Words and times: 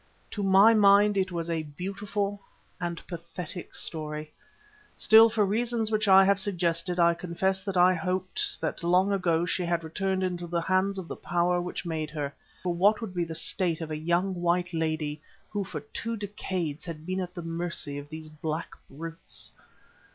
To 0.31 0.41
my 0.41 0.73
mind 0.73 1.15
it 1.15 1.31
was 1.31 1.47
a 1.47 1.61
beautiful 1.61 2.41
and 2.79 3.05
pathetic 3.05 3.75
story. 3.75 4.33
Still, 4.97 5.29
for 5.29 5.45
reasons 5.45 5.91
which 5.91 6.07
I 6.07 6.25
have 6.25 6.39
suggested, 6.39 6.99
I 6.99 7.13
confess 7.13 7.61
that 7.61 7.77
I 7.77 7.93
hoped 7.93 8.59
that 8.61 8.81
long 8.83 9.11
ago 9.11 9.45
she 9.45 9.61
had 9.63 9.83
returned 9.83 10.23
into 10.23 10.47
the 10.47 10.61
hands 10.61 10.97
of 10.97 11.07
the 11.07 11.15
Power 11.15 11.61
which 11.61 11.85
made 11.85 12.09
her, 12.09 12.33
for 12.63 12.73
what 12.73 12.99
would 12.99 13.13
be 13.13 13.25
the 13.25 13.35
state 13.35 13.79
of 13.79 13.91
a 13.91 13.95
young 13.95 14.33
white 14.41 14.73
lady 14.73 15.21
who 15.51 15.63
for 15.63 15.81
two 15.81 16.17
decades 16.17 16.83
had 16.85 17.05
been 17.05 17.19
at 17.19 17.35
the 17.35 17.43
mercy 17.43 17.99
of 17.99 18.09
these 18.09 18.27
black 18.27 18.71
brutes? 18.89 19.51